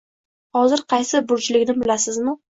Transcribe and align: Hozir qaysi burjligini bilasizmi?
Hozir 0.59 0.81
qaysi 0.93 1.21
burjligini 1.31 1.77
bilasizmi? 1.83 2.35